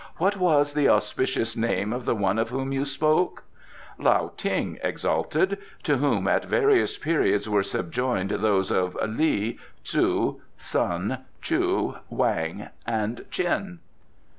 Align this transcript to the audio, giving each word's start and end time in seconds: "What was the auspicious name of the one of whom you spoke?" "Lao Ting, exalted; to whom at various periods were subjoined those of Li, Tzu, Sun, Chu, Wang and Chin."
"What 0.17 0.35
was 0.35 0.73
the 0.73 0.89
auspicious 0.89 1.55
name 1.55 1.93
of 1.93 2.05
the 2.05 2.15
one 2.15 2.39
of 2.39 2.49
whom 2.49 2.71
you 2.71 2.85
spoke?" 2.85 3.43
"Lao 3.99 4.31
Ting, 4.35 4.79
exalted; 4.83 5.59
to 5.83 5.97
whom 5.97 6.27
at 6.27 6.45
various 6.45 6.97
periods 6.97 7.47
were 7.47 7.61
subjoined 7.61 8.31
those 8.31 8.71
of 8.71 8.95
Li, 9.07 9.59
Tzu, 9.83 10.39
Sun, 10.57 11.19
Chu, 11.43 11.97
Wang 12.09 12.69
and 12.87 13.25
Chin." 13.29 13.77